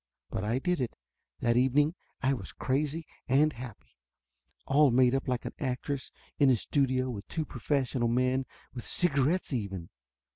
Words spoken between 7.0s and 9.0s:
with two profes sional men; with